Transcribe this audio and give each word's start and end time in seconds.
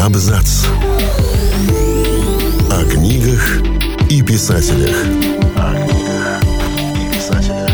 Абзац. 0.00 0.64
О 2.70 2.84
книгах 2.90 3.60
и 4.08 4.22
писателях. 4.22 4.96
О 5.54 5.74
книгах 5.74 6.42
и 6.94 7.14
писателях. 7.14 7.70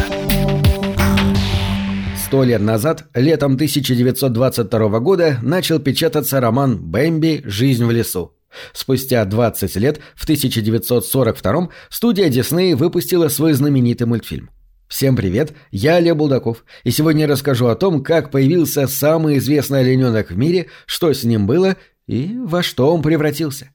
Сто 2.24 2.42
лет 2.42 2.60
назад, 2.60 3.04
летом 3.14 3.54
1922 3.54 4.98
года, 4.98 5.38
начал 5.40 5.78
печататься 5.78 6.40
роман 6.40 6.78
«Бэмби. 6.78 7.42
Жизнь 7.44 7.84
в 7.84 7.92
лесу». 7.92 8.34
Спустя 8.72 9.24
20 9.24 9.76
лет, 9.76 10.00
в 10.16 10.24
1942 10.24 11.68
студия 11.90 12.28
Дисней 12.28 12.74
выпустила 12.74 13.28
свой 13.28 13.52
знаменитый 13.52 14.08
мультфильм. 14.08 14.50
Всем 14.88 15.14
привет, 15.14 15.52
я 15.70 16.00
Лев 16.00 16.16
Булдаков, 16.16 16.64
и 16.82 16.90
сегодня 16.90 17.22
я 17.22 17.28
расскажу 17.28 17.66
о 17.66 17.76
том, 17.76 18.02
как 18.02 18.32
появился 18.32 18.86
самый 18.88 19.38
известный 19.38 19.80
олененок 19.80 20.30
в 20.30 20.36
мире, 20.36 20.66
что 20.86 21.12
с 21.12 21.24
ним 21.24 21.46
было 21.46 21.76
и 22.06 22.36
во 22.38 22.62
что 22.62 22.92
он 22.94 23.02
превратился. 23.02 23.70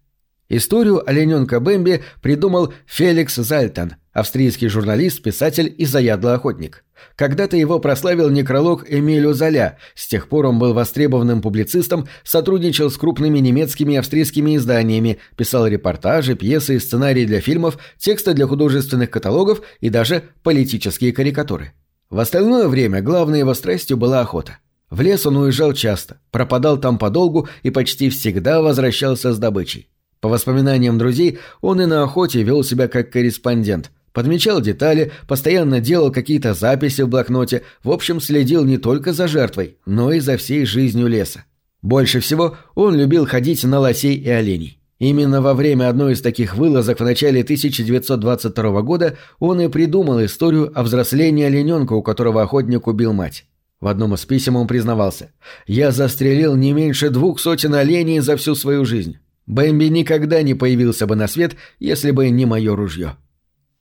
Историю 0.53 1.08
олененка 1.09 1.62
Бэмби 1.62 2.03
придумал 2.21 2.73
Феликс 2.85 3.35
Зальтон, 3.35 3.95
австрийский 4.12 4.67
журналист, 4.67 5.23
писатель 5.23 5.73
и 5.77 5.85
заядлый 5.85 6.34
охотник. 6.34 6.84
Когда-то 7.16 7.55
его 7.55 7.80
прославил 7.80 8.30
некролог 8.30 8.85
Эмилио 8.85 9.31
Золя, 9.31 9.77
с 9.95 10.07
тех 10.07 10.27
пор 10.27 10.48
он 10.48 10.59
был 10.59 10.73
востребованным 10.73 11.41
публицистом, 11.41 12.09
сотрудничал 12.26 12.91
с 12.91 12.98
крупными 12.98 13.40
немецкими 13.40 13.94
и 13.94 13.95
австрийскими 13.95 14.57
изданиями, 14.57 15.20
писал 15.38 15.68
репортажи, 15.68 16.35
пьесы 16.35 16.76
и 16.76 16.79
сценарии 16.79 17.26
для 17.26 17.40
фильмов, 17.40 17.77
тексты 17.98 18.34
для 18.34 18.45
художественных 18.45 19.09
каталогов 19.09 19.62
и 19.79 19.90
даже 19.90 20.23
политические 20.43 21.13
карикатуры. 21.13 21.71
В 22.09 22.20
остальное 22.20 22.68
время 22.68 23.02
главной 23.02 23.40
его 23.40 23.54
страстью 23.54 23.95
была 23.95 24.20
охота. 24.20 24.57
В 24.91 25.00
лес 25.00 25.26
он 25.26 25.38
уезжал 25.38 25.72
часто, 25.72 26.20
пропадал 26.31 26.77
там 26.77 26.98
подолгу 26.98 27.48
и 27.63 27.70
почти 27.70 28.10
всегда 28.10 28.62
возвращался 28.62 29.34
с 29.34 29.40
добычей. 29.40 29.88
По 30.20 30.27
воспоминаниям 30.27 30.98
друзей, 30.98 31.40
он 31.62 31.82
и 31.82 31.85
на 31.85 32.04
охоте 32.04 32.43
вел 32.43 32.62
себя 32.62 32.90
как 32.90 33.10
корреспондент, 33.10 33.90
подмечал 34.12 34.60
детали, 34.60 35.13
постоянно 35.29 35.79
делал 35.79 36.12
какие-то 36.12 36.54
записи 36.54 37.04
в 37.04 37.07
блокноте, 37.07 37.63
в 37.84 37.90
общем, 37.90 38.20
следил 38.20 38.66
не 38.66 38.77
только 38.77 39.13
за 39.13 39.29
жертвой, 39.29 39.77
но 39.85 40.12
и 40.12 40.20
за 40.20 40.35
всей 40.35 40.66
жизнью 40.66 41.07
леса. 41.07 41.46
Больше 41.82 42.20
всего 42.20 42.57
он 42.76 42.96
любил 42.96 43.26
ходить 43.26 43.63
на 43.63 43.79
лосей 43.79 44.16
и 44.16 44.29
оленей. 44.29 44.82
Именно 44.99 45.41
во 45.41 45.54
время 45.54 45.90
одной 45.90 46.13
из 46.13 46.21
таких 46.21 46.55
вылазок 46.55 46.99
в 46.99 47.04
начале 47.04 47.41
1922 47.41 48.82
года 48.82 49.18
он 49.40 49.62
и 49.62 49.70
придумал 49.70 50.23
историю 50.23 50.71
о 50.77 50.84
взрослении 50.84 51.46
олененка, 51.46 51.94
у 51.94 52.04
которого 52.04 52.44
охотник 52.44 52.85
убил 52.85 53.13
мать. 53.13 53.46
В 53.82 53.87
одном 53.87 54.13
из 54.13 54.26
писем 54.26 54.55
он 54.55 54.68
признавался 54.68 55.32
«Я 55.65 55.91
застрелил 55.91 56.55
не 56.55 56.71
меньше 56.71 57.10
двух 57.10 57.40
сотен 57.40 57.74
оленей 57.74 58.20
за 58.20 58.38
всю 58.38 58.54
свою 58.55 58.85
жизнь. 58.85 59.18
Бэмби 59.48 59.85
никогда 59.85 60.43
не 60.43 60.54
появился 60.54 61.07
бы 61.07 61.15
на 61.15 61.27
свет, 61.27 61.55
если 61.79 62.12
бы 62.12 62.29
не 62.29 62.46
мое 62.46 62.76
ружье. 62.76 63.18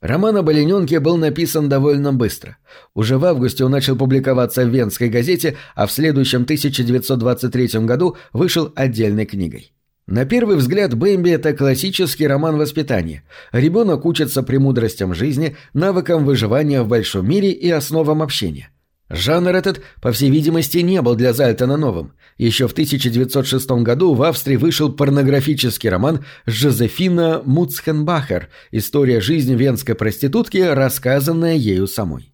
Роман 0.01 0.37
об 0.37 0.49
олененке 0.49 0.99
был 0.99 1.17
написан 1.17 1.69
довольно 1.69 2.11
быстро. 2.11 2.57
Уже 2.95 3.19
в 3.19 3.25
августе 3.25 3.63
он 3.63 3.71
начал 3.71 3.95
публиковаться 3.95 4.65
в 4.65 4.69
Венской 4.69 5.09
газете, 5.09 5.57
а 5.75 5.85
в 5.85 5.91
следующем 5.91 6.41
1923 6.41 7.81
году 7.81 8.17
вышел 8.33 8.73
отдельной 8.75 9.27
книгой. 9.27 9.73
На 10.07 10.25
первый 10.25 10.55
взгляд 10.55 10.95
Бэмби– 10.95 11.29
это 11.31 11.53
классический 11.53 12.25
роман 12.25 12.57
воспитания. 12.57 13.23
Ребенок 13.51 14.03
учится 14.05 14.41
премудростям 14.41 15.13
жизни, 15.13 15.55
навыкам 15.73 16.25
выживания 16.25 16.81
в 16.81 16.87
большом 16.87 17.29
мире 17.29 17.51
и 17.51 17.69
основам 17.69 18.23
общения– 18.23 18.71
Жанр 19.13 19.53
этот, 19.53 19.81
по 20.01 20.13
всей 20.13 20.29
видимости, 20.29 20.77
не 20.77 21.01
был 21.01 21.15
для 21.15 21.33
Зальтона 21.33 21.75
новым. 21.75 22.13
Еще 22.37 22.67
в 22.67 22.71
1906 22.71 23.69
году 23.83 24.13
в 24.13 24.23
Австрии 24.23 24.55
вышел 24.55 24.91
порнографический 24.91 25.89
роман 25.89 26.23
Жозефина 26.45 27.41
Муцхенбахер 27.43 28.49
«История 28.71 29.19
жизни 29.19 29.53
венской 29.53 29.95
проститутки, 29.95 30.59
рассказанная 30.59 31.55
ею 31.55 31.87
самой». 31.87 32.33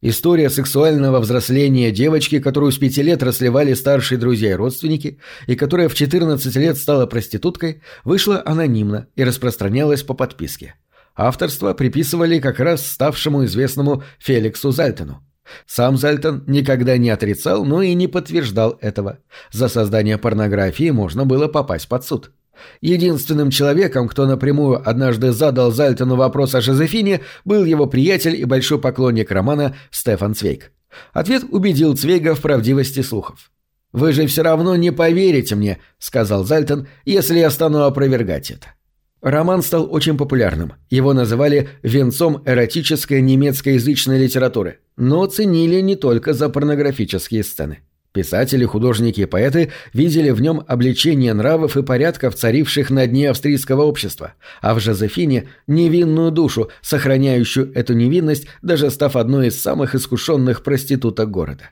История 0.00 0.48
сексуального 0.48 1.20
взросления 1.20 1.90
девочки, 1.90 2.38
которую 2.38 2.72
с 2.72 2.78
пяти 2.78 3.02
лет 3.02 3.22
расливали 3.22 3.74
старшие 3.74 4.16
друзья 4.16 4.52
и 4.52 4.54
родственники, 4.54 5.18
и 5.46 5.56
которая 5.56 5.88
в 5.88 5.94
14 5.94 6.56
лет 6.56 6.78
стала 6.78 7.04
проституткой, 7.04 7.82
вышла 8.04 8.42
анонимно 8.46 9.08
и 9.14 9.24
распространялась 9.24 10.04
по 10.04 10.14
подписке. 10.14 10.76
Авторство 11.14 11.74
приписывали 11.74 12.38
как 12.38 12.60
раз 12.60 12.86
ставшему 12.86 13.44
известному 13.44 14.04
Феликсу 14.20 14.70
Зальтону. 14.70 15.27
Сам 15.66 15.96
Зальтон 15.96 16.44
никогда 16.46 16.96
не 16.96 17.10
отрицал, 17.10 17.64
но 17.64 17.82
и 17.82 17.94
не 17.94 18.08
подтверждал 18.08 18.78
этого. 18.80 19.18
За 19.50 19.68
создание 19.68 20.18
порнографии 20.18 20.90
можно 20.90 21.24
было 21.24 21.48
попасть 21.48 21.88
под 21.88 22.04
суд. 22.04 22.32
Единственным 22.80 23.50
человеком, 23.50 24.08
кто 24.08 24.26
напрямую 24.26 24.88
однажды 24.88 25.32
задал 25.32 25.70
Зальтону 25.70 26.16
вопрос 26.16 26.54
о 26.54 26.60
Жозефине, 26.60 27.20
был 27.44 27.64
его 27.64 27.86
приятель 27.86 28.34
и 28.34 28.44
большой 28.44 28.80
поклонник 28.80 29.30
романа 29.30 29.76
Стефан 29.90 30.34
Цвейг. 30.34 30.72
Ответ 31.12 31.44
убедил 31.50 31.96
Цвейга 31.96 32.34
в 32.34 32.40
правдивости 32.40 33.02
слухов. 33.02 33.50
«Вы 33.92 34.12
же 34.12 34.26
все 34.26 34.42
равно 34.42 34.76
не 34.76 34.90
поверите 34.90 35.54
мне»,— 35.54 35.78
сказал 35.98 36.44
Зальтон,— 36.44 36.88
«если 37.04 37.38
я 37.38 37.50
стану 37.50 37.84
опровергать 37.84 38.50
это». 38.50 38.74
Роман 39.20 39.62
стал 39.62 39.92
очень 39.92 40.16
популярным. 40.16 40.74
Его 40.90 41.12
называли 41.12 41.68
«венцом 41.82 42.42
эротической 42.46 43.20
немецкоязычной 43.20 44.18
литературы», 44.22 44.78
но 44.96 45.26
ценили 45.26 45.80
не 45.80 45.96
только 45.96 46.34
за 46.34 46.48
порнографические 46.48 47.42
сцены. 47.42 47.80
Писатели, 48.12 48.64
художники 48.64 49.20
и 49.20 49.26
поэты 49.26 49.70
видели 49.92 50.30
в 50.30 50.40
нем 50.40 50.64
обличение 50.66 51.34
нравов 51.34 51.76
и 51.76 51.82
порядков, 51.82 52.34
царивших 52.34 52.90
на 52.90 53.06
дне 53.06 53.30
австрийского 53.30 53.82
общества, 53.82 54.34
а 54.62 54.74
в 54.74 54.80
Жозефине– 54.80 55.48
невинную 55.66 56.30
душу, 56.30 56.70
сохраняющую 56.80 57.70
эту 57.74 57.92
невинность, 57.92 58.46
даже 58.62 58.90
став 58.90 59.14
одной 59.14 59.48
из 59.48 59.60
самых 59.60 59.94
искушенных 59.94 60.62
проституток 60.62 61.30
города. 61.30 61.70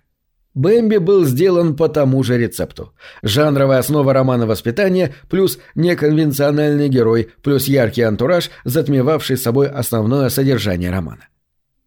Бэмби 0.57 0.97
был 0.97 1.27
сделан 1.27 1.77
по 1.77 1.87
тому 1.91 2.23
же 2.23 2.39
рецепту. 2.39 2.95
Жанровая 3.23 3.79
основа 3.79 4.15
романа 4.15 4.47
«Воспитание» 4.47 5.15
плюс 5.29 5.59
неконвенциональный 5.75 6.89
герой 6.89 7.29
плюс 7.43 7.69
яркий 7.69 8.01
антураж, 8.01 8.51
затмевавший 8.65 9.37
собой 9.37 9.69
основное 9.69 10.31
содержание 10.31 10.91
романа. 10.91 11.29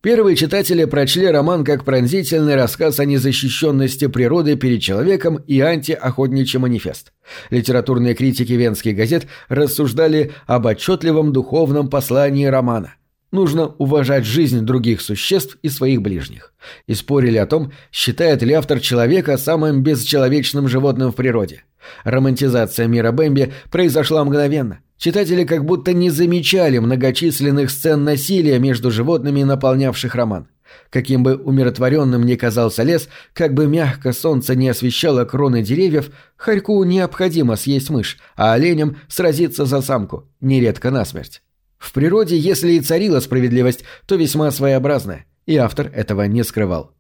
Первые 0.02 0.36
читатели 0.36 0.86
прочли 0.86 1.26
роман 1.26 1.66
как 1.66 1.84
пронзительный 1.84 2.56
рассказ 2.56 3.00
о 3.00 3.06
незащищенности 3.06 4.06
природы 4.06 4.56
перед 4.56 4.84
человеком 4.84 5.38
и 5.48 5.60
антиохотничий 5.62 6.60
манифест. 6.60 7.12
Литературные 7.50 8.14
критики 8.14 8.54
венских 8.54 8.96
газет 8.96 9.26
рассуждали 9.48 10.32
об 10.46 10.68
отчетливом 10.68 11.34
духовном 11.34 11.90
послании 11.90 12.46
романа. 12.46 12.94
Нужно 13.32 13.68
уважать 13.78 14.26
жизнь 14.26 14.62
других 14.62 15.02
существ 15.02 15.58
и 15.62 15.70
своих 15.70 16.02
ближних. 16.02 16.54
И 16.88 16.96
спорили 16.96 17.38
о 17.38 17.46
том, 17.46 17.72
считает 17.92 18.42
ли 18.42 18.54
автор 18.54 18.80
человека 18.80 19.38
самым 19.38 19.84
бесчеловечным 19.84 20.68
животным 20.68 21.12
в 21.12 21.16
природе. 21.16 21.64
Романтизация 22.04 22.88
мира 22.88 23.12
Бэмби 23.12 23.54
произошла 23.72 24.26
мгновенно. 24.26 24.80
Читатели 24.98 25.44
как 25.44 25.64
будто 25.64 25.94
не 25.94 26.10
замечали 26.10 26.80
многочисленных 26.80 27.70
сцен 27.70 28.04
насилия 28.04 28.60
между 28.60 28.92
животными, 28.92 29.44
наполнявших 29.44 30.16
роман. 30.16 30.48
Каким 30.90 31.24
бы 31.24 31.36
умиротворенным 31.36 32.26
ни 32.26 32.36
казался 32.36 32.84
лес, 32.84 33.10
как 33.34 33.54
бы 33.54 33.68
мягко 33.68 34.12
солнце 34.12 34.56
не 34.56 34.70
освещало 34.70 35.24
кроны 35.24 35.62
деревьев, 35.62 36.12
хорьку 36.36 36.84
необходимо 36.84 37.56
съесть 37.56 37.90
мышь, 37.90 38.18
а 38.36 38.54
оленям 38.54 38.98
сразиться 39.08 39.66
за 39.66 39.82
самку, 39.82 40.28
нередко 40.42 40.92
насмерть. 40.92 41.42
В 41.80 41.94
природе, 41.94 42.38
если 42.38 42.74
и 42.74 42.82
царила 42.82 43.20
справедливость, 43.22 43.84
то 44.06 44.16
весьма 44.16 44.52
своеобразная, 44.52 45.26
и 45.46 45.56
автор 45.56 45.92
этого 45.94 46.24
не 46.24 46.44
скрывал. 46.44 46.92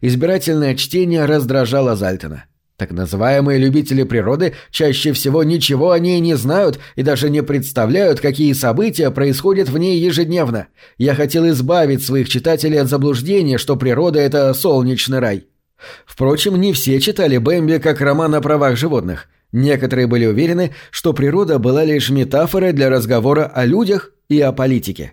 Избирательное 0.00 0.74
чтение 0.76 1.24
раздражало 1.24 1.96
Зальтона. 1.96 2.44
Так 2.76 2.90
называемые 2.90 3.58
любители 3.58 4.02
природы 4.02 4.54
чаще 4.70 5.12
всего 5.12 5.44
ничего 5.44 5.92
о 5.92 5.98
ней 5.98 6.18
не 6.20 6.34
знают 6.34 6.80
и 6.96 7.02
даже 7.02 7.30
не 7.30 7.42
представляют, 7.42 8.20
какие 8.20 8.52
события 8.54 9.10
происходят 9.10 9.68
в 9.68 9.78
ней 9.78 9.98
ежедневно. 9.98 10.68
Я 10.98 11.14
хотел 11.14 11.48
избавить 11.50 12.04
своих 12.04 12.28
читателей 12.28 12.80
от 12.80 12.88
заблуждения, 12.88 13.58
что 13.58 13.76
природа– 13.76 14.18
это 14.20 14.52
солнечный 14.54 15.20
рай. 15.20 15.46
Впрочем, 16.06 16.60
не 16.60 16.72
все 16.72 17.00
читали 17.00 17.38
Бэмби 17.38 17.78
как 17.78 18.00
роман 18.00 18.34
о 18.34 18.40
правах 18.40 18.76
животных. 18.76 19.28
Некоторые 19.52 20.06
были 20.06 20.26
уверены, 20.26 20.74
что 20.90 21.12
природа 21.12 21.58
была 21.58 21.84
лишь 21.84 22.10
метафорой 22.10 22.72
для 22.72 22.88
разговора 22.88 23.44
о 23.44 23.66
людях 23.66 24.12
и 24.28 24.40
о 24.40 24.52
политике. 24.52 25.12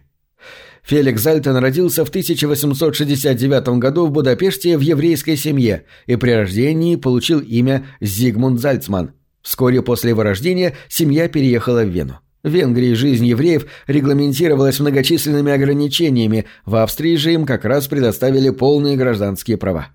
Феликс 0.81 1.21
Зальтон 1.21 1.57
родился 1.57 2.05
в 2.05 2.09
1869 2.09 3.79
году 3.79 4.07
в 4.07 4.11
Будапеште 4.11 4.77
в 4.77 4.81
еврейской 4.81 5.35
семье 5.35 5.83
и 6.07 6.15
при 6.15 6.31
рождении 6.31 6.95
получил 6.95 7.39
имя 7.41 7.85
Зигмунд 7.99 8.59
Зальцман. 8.59 9.11
Вскоре 9.41 9.81
после 9.81 10.11
его 10.11 10.23
рождения 10.23 10.75
семья 10.87 11.27
переехала 11.27 11.83
в 11.83 11.89
Вену. 11.89 12.19
В 12.41 12.49
Венгрии 12.49 12.93
жизнь 12.93 13.25
евреев 13.25 13.65
регламентировалась 13.87 14.79
многочисленными 14.79 15.51
ограничениями, 15.51 16.45
в 16.65 16.77
Австрии 16.77 17.17
же 17.17 17.33
им 17.33 17.45
как 17.45 17.65
раз 17.65 17.87
предоставили 17.87 18.49
полные 18.49 18.95
гражданские 18.95 19.57
права. 19.57 19.89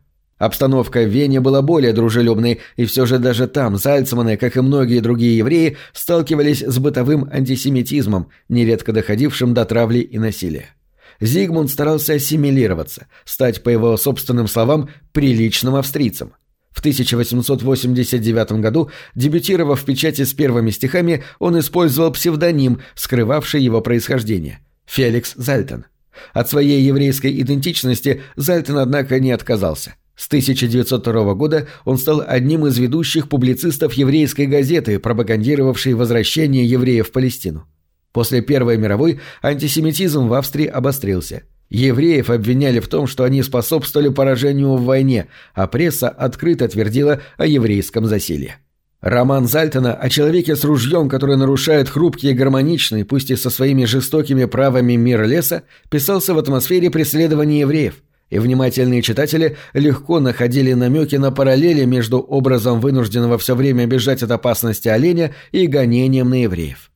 Обстановка 0.44 1.00
в 1.00 1.08
Вене 1.08 1.40
была 1.40 1.62
более 1.62 1.94
дружелюбной, 1.94 2.60
и 2.76 2.84
все 2.84 3.06
же 3.06 3.18
даже 3.18 3.46
там 3.46 3.78
Зальцманы, 3.78 4.36
как 4.36 4.58
и 4.58 4.60
многие 4.60 5.00
другие 5.00 5.38
евреи, 5.38 5.78
сталкивались 5.94 6.60
с 6.60 6.78
бытовым 6.78 7.26
антисемитизмом, 7.32 8.28
нередко 8.50 8.92
доходившим 8.92 9.54
до 9.54 9.64
травли 9.64 10.00
и 10.00 10.18
насилия. 10.18 10.74
Зигмунд 11.18 11.70
старался 11.70 12.12
ассимилироваться, 12.12 13.06
стать, 13.24 13.62
по 13.62 13.70
его 13.70 13.96
собственным 13.96 14.46
словам, 14.46 14.90
приличным 15.12 15.76
австрийцем. 15.76 16.34
В 16.72 16.80
1889 16.80 18.52
году, 18.60 18.90
дебютировав 19.14 19.80
в 19.80 19.84
печати 19.86 20.24
с 20.24 20.34
первыми 20.34 20.70
стихами, 20.72 21.24
он 21.38 21.58
использовал 21.58 22.12
псевдоним, 22.12 22.82
скрывавший 22.94 23.62
его 23.62 23.80
происхождение– 23.80 24.58
Феликс 24.84 25.32
Зальтен. 25.36 25.86
От 26.34 26.50
своей 26.50 26.82
еврейской 26.82 27.40
идентичности 27.40 28.20
Зальтен, 28.36 28.76
однако, 28.76 29.18
не 29.20 29.30
отказался. 29.30 29.94
С 30.16 30.26
1902 30.28 31.34
года 31.34 31.66
он 31.84 31.98
стал 31.98 32.22
одним 32.26 32.66
из 32.66 32.78
ведущих 32.78 33.28
публицистов 33.28 33.94
еврейской 33.94 34.46
газеты, 34.46 34.98
пропагандировавшей 34.98 35.94
возвращение 35.94 36.64
евреев 36.64 37.08
в 37.08 37.12
Палестину. 37.12 37.66
После 38.12 38.40
Первой 38.40 38.76
мировой 38.76 39.20
антисемитизм 39.42 40.28
в 40.28 40.34
Австрии 40.34 40.66
обострился. 40.66 41.42
Евреев 41.68 42.30
обвиняли 42.30 42.78
в 42.78 42.86
том, 42.86 43.08
что 43.08 43.24
они 43.24 43.42
способствовали 43.42 44.08
поражению 44.08 44.74
в 44.74 44.84
войне, 44.84 45.26
а 45.54 45.66
пресса 45.66 46.08
открыто 46.08 46.68
твердила 46.68 47.20
о 47.36 47.46
еврейском 47.46 48.06
засилье. 48.06 48.58
Роман 49.00 49.48
Зальтона 49.48 49.92
о 49.92 50.08
человеке 50.08 50.54
с 50.54 50.64
ружьем, 50.64 51.08
который 51.08 51.36
нарушает 51.36 51.88
хрупкий 51.88 52.30
и 52.30 52.34
гармоничный, 52.34 53.04
пусть 53.04 53.30
и 53.30 53.36
со 53.36 53.50
своими 53.50 53.84
жестокими 53.84 54.44
правами 54.44 54.94
мир 54.94 55.26
леса, 55.26 55.64
писался 55.90 56.32
в 56.32 56.38
атмосфере 56.38 56.90
преследования 56.90 57.60
евреев, 57.60 57.96
и 58.34 58.38
внимательные 58.40 59.00
читатели 59.00 59.56
легко 59.74 60.18
находили 60.18 60.72
намеки 60.72 61.14
на 61.14 61.30
параллели 61.30 61.84
между 61.84 62.18
образом 62.18 62.80
вынужденного 62.80 63.38
все 63.38 63.54
время 63.54 63.86
бежать 63.86 64.24
от 64.24 64.32
опасности 64.32 64.88
оленя 64.88 65.32
и 65.52 65.68
гонением 65.68 66.30
на 66.30 66.42
евреев. 66.42 66.90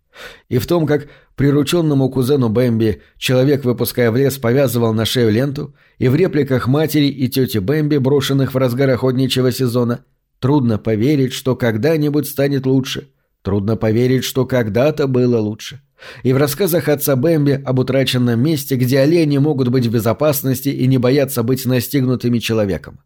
И 0.49 0.59
в 0.59 0.67
том, 0.67 0.85
как 0.85 1.07
прирученному 1.37 2.11
кузену 2.11 2.49
Бэмби 2.49 3.03
человек, 3.19 3.65
выпуская 3.65 4.11
в 4.11 4.17
лес, 4.17 4.37
повязывал 4.37 4.93
на 4.93 5.05
шею 5.05 5.31
ленту, 5.31 5.77
и 5.99 6.09
в 6.09 6.17
репликах 6.17 6.67
матери 6.67 7.07
и 7.07 7.29
тети 7.29 7.59
Бэмби, 7.59 7.99
брошенных 7.99 8.53
в 8.53 8.57
разгар 8.57 8.91
охотничьего 8.91 9.53
сезона, 9.53 10.05
трудно 10.41 10.77
поверить, 10.77 11.33
что 11.33 11.55
когда-нибудь 11.55 12.27
станет 12.27 12.67
лучше. 12.67 13.11
Трудно 13.43 13.77
поверить, 13.77 14.25
что 14.25 14.45
когда-то 14.45 15.07
было 15.07 15.39
лучше. 15.39 15.83
И 16.23 16.33
в 16.33 16.37
рассказах 16.37 16.89
отца 16.89 17.17
Бэмби 17.17 17.61
об 17.65 17.79
утраченном 17.79 18.41
месте, 18.41 18.77
где 18.77 19.01
олени 19.01 19.39
могут 19.39 19.69
быть 19.69 19.87
в 19.87 19.91
безопасности 19.91 20.69
и 20.69 20.87
не 20.87 20.99
боятся 20.99 21.43
быть 21.43 21.67
настигнутыми 21.67 22.39
человеком. 22.39 23.01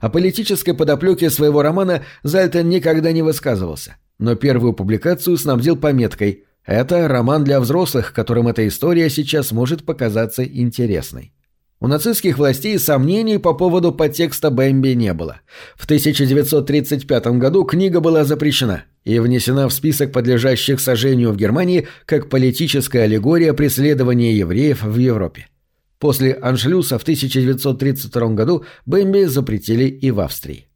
О 0.00 0.08
политической 0.08 0.72
подоплеке 0.72 1.30
своего 1.30 1.62
романа 1.62 2.04
Зальтен 2.22 2.68
никогда 2.68 3.12
не 3.12 3.22
высказывался, 3.22 3.96
но 4.18 4.34
первую 4.34 4.72
публикацию 4.72 5.36
снабдил 5.36 5.76
пометкой 5.76 6.44
это 6.68 7.08
роман 7.08 7.44
для 7.44 7.60
взрослых, 7.60 8.12
которым 8.12 8.46
эта 8.46 8.68
история 8.68 9.08
сейчас 9.08 9.52
может 9.52 9.86
показаться 9.86 10.44
интересной. 10.44 11.32
У 11.80 11.86
нацистских 11.86 12.38
властей 12.38 12.76
сомнений 12.78 13.38
по 13.38 13.54
поводу 13.54 13.92
подтекста 13.92 14.50
Бэмби 14.50 14.94
не 14.94 15.14
было. 15.14 15.40
В 15.76 15.84
1935 15.84 17.26
году 17.38 17.62
книга 17.64 18.00
была 18.00 18.24
запрещена 18.24 18.84
и 19.04 19.20
внесена 19.20 19.68
в 19.68 19.72
список 19.72 20.10
подлежащих 20.12 20.80
сожжению 20.80 21.30
в 21.30 21.36
Германии 21.36 21.86
как 22.04 22.30
политическая 22.30 23.02
аллегория 23.02 23.52
преследования 23.52 24.36
евреев 24.36 24.82
в 24.82 24.98
Европе. 24.98 25.46
После 26.00 26.32
аншлюса 26.32 26.98
в 26.98 27.02
1932 27.02 28.28
году 28.30 28.64
Бэмби 28.84 29.24
запретили 29.24 29.84
и 29.84 30.10
в 30.10 30.18
Австрии. 30.18 30.66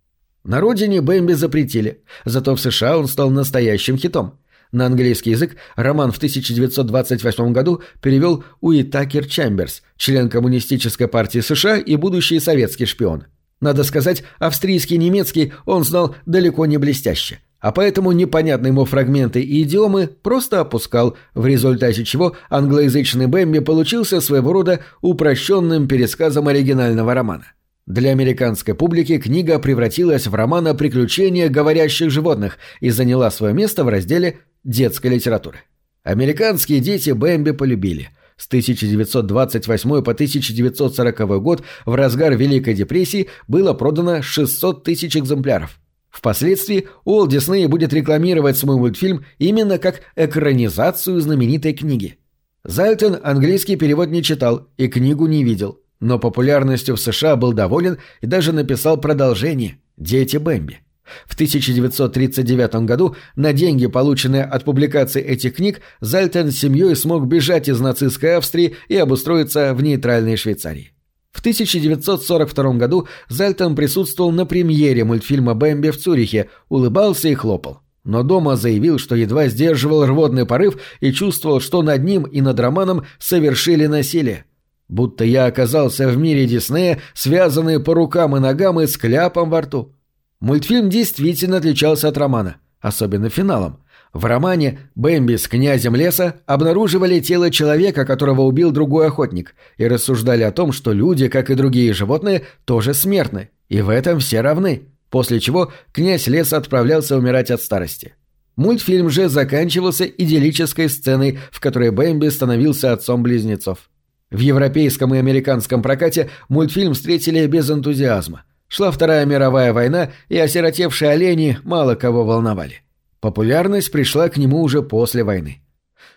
На 0.45 0.61
родине 0.61 1.01
Бэмби 1.01 1.33
запретили, 1.33 2.03
зато 2.25 2.55
в 2.55 2.61
США 2.61 2.99
он 2.99 3.09
стал 3.09 3.31
настоящим 3.31 3.97
хитом. 3.97 4.39
На 4.73 4.87
английский 4.87 5.33
язык 5.33 5.57
роман 5.77 6.13
в 6.13 6.17
1928 6.17 7.53
году 7.53 7.83
перевел 8.01 8.43
Уитакер 8.63 9.27
Чамберс, 9.27 9.83
член 9.99 10.31
Коммунистической 10.31 11.09
партии 11.09 11.41
США 11.41 11.77
и 11.77 11.97
будущий 11.97 12.41
советский 12.41 12.87
шпион. 12.87 13.25
Надо 13.61 13.85
сказать, 13.85 14.25
австрийский 14.39 14.97
немецкий 14.97 15.53
он 15.67 15.85
знал 15.85 16.17
далеко 16.25 16.65
не 16.65 16.79
блестяще, 16.79 17.41
а 17.61 17.71
поэтому 17.71 18.13
непонятные 18.13 18.71
ему 18.71 18.87
фрагменты 18.87 19.43
и 19.43 19.63
идиомы 19.63 20.07
просто 20.07 20.61
опускал, 20.61 21.19
в 21.35 21.47
результате 21.47 22.05
чего 22.05 22.35
англоязычный 22.49 23.27
Бэмби 23.27 23.59
получился 23.59 24.23
своего 24.23 24.55
рода 24.55 24.81
упрощенным 25.03 25.87
пересказом 25.87 26.49
оригинального 26.49 27.13
романа. 27.13 27.45
Для 27.87 28.11
американской 28.11 28.75
публики 28.75 29.19
книга 29.19 29.59
превратилась 29.59 30.27
в 30.27 30.35
роман 30.35 30.67
о 30.69 30.75
приключениях 30.75 31.51
говорящих 31.51 32.11
животных 32.11 32.59
и 32.81 32.91
заняла 32.91 33.31
свое 33.31 33.53
место 33.53 33.85
в 33.85 33.89
разделе 33.89 34.39
детской 34.65 35.09
литературы. 35.09 35.59
Американские 36.03 36.81
дети 36.81 37.11
Бэмби 37.11 37.53
полюбили. 37.53 38.11
С 38.37 38.47
1928 38.47 40.03
по 40.03 40.13
1940 40.13 41.43
год 41.43 41.63
в 41.87 41.95
разгар 41.95 42.35
Великой 42.35 42.75
депрессии 42.75 43.29
было 43.47 43.73
продано 43.73 44.23
600 44.23 44.83
тысяч 44.83 45.17
экземпляров. 45.17 45.79
Впоследствии 46.11 46.89
Уолт 47.05 47.31
Дисней 47.31 47.67
будет 47.67 47.93
рекламировать 47.93 48.59
свой 48.59 48.77
мультфильм 48.77 49.25
именно 49.39 49.79
как 49.79 50.03
экранизацию 50.17 51.21
знаменитой 51.21 51.73
книги. 51.73 52.19
Зальтон 52.65 53.19
английский 53.23 53.77
перевод 53.77 54.11
не 54.11 54.23
читал 54.23 54.69
и 54.77 54.89
книгу 54.89 55.27
не 55.27 55.43
видел, 55.43 55.81
но 56.01 56.19
популярностью 56.19 56.97
в 56.97 57.01
США 57.01 57.37
был 57.37 57.53
доволен 57.53 57.99
и 58.21 58.27
даже 58.27 58.53
написал 58.53 58.99
продолжение 58.99 59.79
«Дети 59.97 60.37
Бэмби». 60.37 60.81
В 61.27 61.35
1939 61.35 62.75
году 62.87 63.17
на 63.37 63.53
деньги, 63.53 63.87
полученные 63.87 64.45
от 64.45 64.65
публикации 64.65 65.23
этих 65.23 65.57
книг, 65.57 65.81
Зальтен 66.01 66.51
с 66.51 66.59
семьей 66.59 66.95
смог 66.97 67.27
бежать 67.27 67.69
из 67.69 67.81
нацистской 67.81 68.37
Австрии 68.37 68.77
и 68.89 68.97
обустроиться 68.97 69.75
в 69.75 69.83
нейтральной 69.83 70.37
Швейцарии. 70.37 70.93
В 71.33 71.41
1942 71.41 72.75
году 72.75 73.09
Зальтен 73.29 73.75
присутствовал 73.75 74.31
на 74.31 74.47
премьере 74.47 75.05
мультфильма 75.05 75.55
«Бэмби» 75.55 75.91
в 75.91 75.99
Цюрихе, 75.99 76.51
улыбался 76.69 77.29
и 77.29 77.35
хлопал. 77.35 77.81
Но 78.05 78.23
дома 78.23 78.57
заявил, 78.57 78.99
что 78.99 79.15
едва 79.15 79.49
сдерживал 79.49 80.05
рвотный 80.07 80.45
порыв 80.45 80.79
и 81.01 81.13
чувствовал, 81.13 81.61
что 81.61 81.83
над 81.83 82.03
ним 82.03 82.25
и 82.25 82.41
над 82.41 82.59
романом 82.59 83.05
совершили 83.19 83.87
насилие. 83.87 84.45
Будто 84.89 85.25
я 85.25 85.47
оказался 85.47 86.09
в 86.09 86.19
мире 86.19 86.47
Диснея, 86.47 87.01
связанный 87.15 87.81
по 87.81 87.95
рукам 87.95 88.37
и 88.37 88.41
ногам 88.41 88.81
и 88.81 88.87
с 88.87 88.97
кляпом 88.97 89.51
во 89.51 89.63
рту. 89.63 89.95
Мультфильм 90.43 90.91
действительно 90.91 91.59
отличался 91.59 92.09
от 92.09 92.19
романа, 92.19 92.57
особенно 92.81 93.29
финалом. 93.29 93.79
В 94.13 94.25
романе 94.25 94.81
Бэмби 94.97 95.37
с 95.37 95.47
князем 95.47 95.95
леса 95.95 96.41
обнаруживали 96.47 97.21
тело 97.21 97.49
человека, 97.49 98.05
которого 98.05 98.41
убил 98.41 98.73
другой 98.73 99.07
охотник, 99.07 99.55
и 99.77 99.87
рассуждали 99.87 100.43
о 100.43 100.51
том, 100.51 100.73
что 100.73 100.93
люди, 100.93 101.29
как 101.29 101.49
и 101.49 101.55
другие 101.55 101.95
животные, 101.95 102.43
тоже 102.65 102.93
смертны, 102.93 103.51
и 103.69 103.83
в 103.83 103.89
этом 103.89 104.19
все 104.19 104.41
равны, 104.41 104.89
после 105.11 105.39
чего 105.39 105.73
князь 105.93 106.27
леса 106.27 106.57
отправлялся 106.57 107.17
умирать 107.17 107.53
от 107.53 107.61
старости. 107.61 108.17
Мультфильм 108.57 109.11
же 109.11 109.29
заканчивался 109.29 110.07
идиллической 110.07 110.89
сценой, 110.89 111.39
в 111.53 111.61
которой 111.61 111.93
Бэмби 111.93 112.27
становился 112.31 112.93
отцом 112.93 113.23
близнецов. 113.23 113.89
В 114.33 114.41
европейском 114.41 115.15
и 115.15 115.19
американском 115.19 115.83
прокате 115.83 116.31
мультфильм 116.49 116.95
встретили 116.95 117.47
без 117.47 117.71
энтузиазма– 117.71 118.43
Шла 118.73 118.91
Вторая 118.91 119.27
мировая 119.27 119.75
война, 119.75 120.13
и 120.31 120.39
осиротевшие 120.39 121.11
олени 121.11 121.59
мало 121.63 121.95
кого 121.95 122.25
волновали. 122.25 122.81
Популярность 123.21 123.93
пришла 123.93 124.31
к 124.31 124.39
нему 124.39 124.63
уже 124.63 124.81
после 124.81 125.25
войны. 125.25 125.61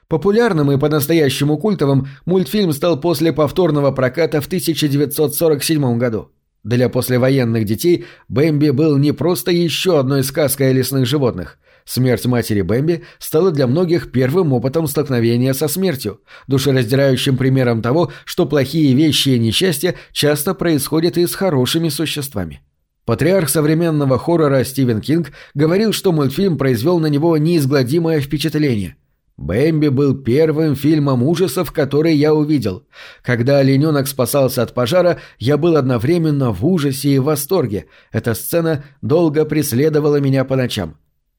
Популярным 0.08 0.72
и 0.72 0.78
по-настоящему 0.78 1.58
культовым 1.58 2.08
мультфильм 2.26 2.72
стал 2.72 2.98
после 2.98 3.34
повторного 3.34 3.92
проката 3.92 4.40
в 4.40 4.48
1947 4.48 5.98
году. 5.98 6.32
Для 6.64 6.88
послевоенных 6.88 7.66
детей 7.66 8.06
Бэмби 8.30 8.70
был 8.70 8.96
не 8.96 9.12
просто 9.12 9.52
еще 9.52 10.00
одной 10.00 10.24
сказкой 10.24 10.70
о 10.70 10.74
лесных 10.74 11.06
животных. 11.06 11.60
Смерть 11.86 12.25
матери 12.25 12.62
Бэмби 12.62 13.04
стала 13.20 13.51
для 13.51 13.68
многих 13.68 14.12
первым 14.12 14.54
опытом 14.54 14.88
столкновения 14.88 15.54
со 15.54 15.68
смертью, 15.68 16.20
душераздирающим 16.48 17.38
примером 17.38 17.84
того, 17.84 18.12
что 18.25 18.48
плохие 18.48 18.96
вещи 18.96 19.30
и 19.30 19.39
несчастья 19.39 19.94
часто 20.12 20.56
происходят 20.56 21.15
и 21.18 21.27
с 21.27 21.36
хорошими 21.36 21.89
существами. 21.89 22.62
Патриарх 23.06 23.50
современного 23.50 24.18
хоррора 24.18 24.63
Стивен 24.63 25.00
Кинг 25.00 25.32
говорил, 25.54 25.94
что 25.94 26.12
мультфильм 26.12 26.58
произвел 26.58 27.00
на 27.00 27.06
него 27.06 27.38
неизгладимое 27.38 28.20
впечатление. 28.20 28.96
«Бэмби 29.38 29.89
был 29.89 30.15
первым 30.15 30.75
фильмом 30.75 31.22
ужасов, 31.22 31.72
который 31.72 32.15
я 32.15 32.34
увидел. 32.34 32.88
Когда 33.22 33.60
олененок 33.60 34.08
спасался 34.08 34.63
от 34.63 34.74
пожара, 34.74 35.20
я 35.38 35.58
был 35.58 35.75
одновременно 35.75 36.51
в 36.51 36.65
ужасе 36.65 37.10
и 37.10 37.20
в 37.20 37.25
восторге. 37.25 37.86
Эта 38.12 38.34
сцена 38.34 38.86
долго 39.01 39.46
преследовала 39.46 40.20
меня 40.22 40.46
по 40.46 40.56
ночам. 40.56 40.96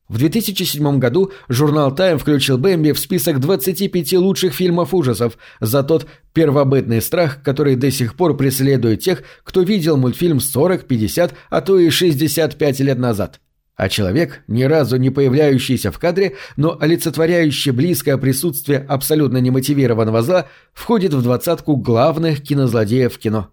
В 0.09 0.19
2007 0.19 0.99
году 0.99 1.33
журнал 1.49 1.93
Time 1.93 2.19
включил 2.19 2.59
Бэмби 2.59 2.93
в 2.93 2.99
список 2.99 3.41
25 3.41 4.13
лучших 4.15 4.55
фильмов 4.55 4.95
ужасов 4.95 5.37
за 5.61 5.83
тот 5.83 6.07
первобытный 6.33 7.03
страх, 7.03 7.43
который 7.43 7.75
до 7.75 7.91
сих 7.91 8.15
пор 8.15 8.37
преследует 8.37 9.01
тех, 9.01 9.25
кто 9.43 9.63
видел 9.63 9.97
мультфильм 9.97 10.39
40, 10.39 10.87
50, 10.87 11.35
а 11.51 11.61
то 11.61 11.79
и 11.79 11.91
65 11.91 12.81
лет 12.81 12.99
назад. 12.99 13.41
А 13.75 13.89
человек, 13.89 14.43
ни 14.47 14.63
разу 14.63 14.97
не 14.97 15.11
появляющийся 15.11 15.91
в 15.91 15.99
кадре, 15.99 16.37
но 16.57 16.79
олицетворяющий 16.81 17.73
близкое 17.73 18.17
присутствие 18.17 18.79
абсолютно 18.89 19.39
немотивированного 19.39 20.23
зла, 20.23 20.47
входит 20.73 21.13
в 21.13 21.23
двадцатку 21.23 21.77
главных 21.77 22.43
кинозлодеев 22.43 23.19
кино. 23.19 23.49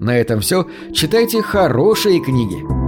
На 0.00 0.16
этом 0.16 0.40
все. 0.40 0.66
Читайте 0.92 1.42
хорошие 1.42 2.20
книги. 2.24 2.87